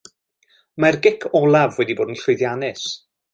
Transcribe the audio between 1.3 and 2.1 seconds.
olaf wedi